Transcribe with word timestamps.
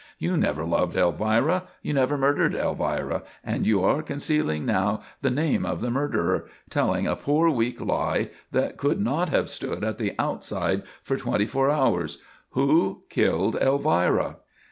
You 0.17 0.35
never 0.35 0.65
loved 0.65 0.95
Elvira; 0.97 1.65
you 1.83 1.93
never 1.93 2.17
murdered 2.17 2.55
Elvira; 2.55 3.21
and 3.43 3.67
you 3.67 3.83
are 3.83 4.01
concealing 4.01 4.65
now 4.65 5.03
the 5.21 5.29
name 5.29 5.63
of 5.63 5.79
the 5.79 5.91
murderer, 5.91 6.45
telling 6.71 7.05
a 7.05 7.15
poor 7.15 7.51
weak 7.51 7.79
lie 7.79 8.31
that 8.51 8.77
could 8.77 8.99
not 8.99 9.29
have 9.29 9.47
stood 9.47 9.83
at 9.83 9.99
the 9.99 10.15
outside 10.17 10.81
for 11.03 11.17
twenty 11.17 11.45
four 11.45 11.69
hours! 11.69 12.17
_Who 12.55 13.01
killed 13.09 13.55
Elvira? 13.57 14.37